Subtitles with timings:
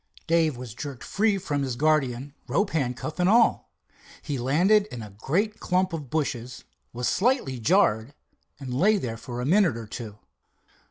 [0.25, 3.69] Dave was jerked free from his guardian, rope handcuff and all.
[4.23, 8.15] He landed in a great clump of bushes, was slightly jarred,
[8.59, 10.17] and lay there for a minute or two.